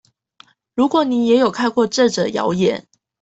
[0.73, 2.87] 如果你也有看過這則謠言